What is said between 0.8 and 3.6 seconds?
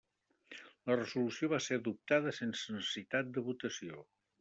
La resolució va ser adoptada sense necessitat de